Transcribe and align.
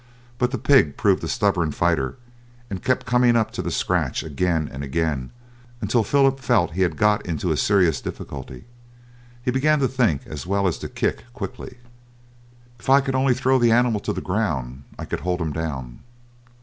But 0.39 0.49
the 0.49 0.57
pig 0.57 0.97
proved 0.97 1.23
a 1.23 1.27
stubborn 1.27 1.71
fighter, 1.73 2.17
and 2.71 2.83
kept 2.83 3.05
coming 3.05 3.35
up 3.35 3.51
to 3.51 3.61
the 3.61 3.69
scratch 3.69 4.23
again 4.23 4.67
and 4.73 4.83
again, 4.83 5.29
until 5.79 6.03
Philip 6.03 6.39
felt 6.39 6.71
he 6.71 6.81
had 6.81 6.97
got 6.97 7.23
into 7.27 7.51
a 7.51 7.55
serious 7.55 8.01
difficulty. 8.01 8.65
He 9.45 9.51
began 9.51 9.77
to 9.77 9.87
think 9.87 10.25
as 10.25 10.47
well 10.47 10.65
as 10.67 10.79
to 10.79 10.89
kick 10.89 11.25
quickly. 11.33 11.77
"If 12.79 12.89
I 12.89 13.01
could 13.01 13.13
only 13.13 13.35
throw 13.35 13.59
the 13.59 13.71
animal 13.71 13.99
to 13.99 14.11
the 14.11 14.21
ground 14.21 14.85
I 14.97 15.05
could 15.05 15.19
hold 15.19 15.39
him 15.39 15.53
down." 15.53 15.99